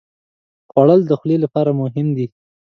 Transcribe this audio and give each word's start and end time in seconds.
خوړل 0.71 1.01
د 1.07 1.11
خولې 1.19 1.37
لپاره 1.43 1.71
مهم 1.81 2.07
دي 2.17 2.27